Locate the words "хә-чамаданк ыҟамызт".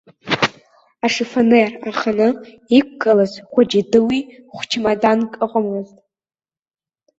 4.55-5.97